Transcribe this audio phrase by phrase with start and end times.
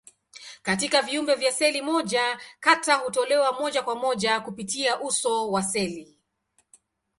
[0.61, 6.17] Katika viumbe vya seli moja, taka hutolewa moja kwa moja kupitia uso wa seli.